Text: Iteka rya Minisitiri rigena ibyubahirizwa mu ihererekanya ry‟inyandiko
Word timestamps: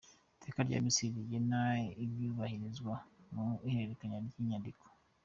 Iteka 0.39 0.59
rya 0.67 0.79
Minisitiri 0.83 1.15
rigena 1.21 1.59
ibyubahirizwa 2.03 2.93
mu 3.33 3.47
ihererekanya 3.67 4.17
ry‟inyandiko 4.27 4.85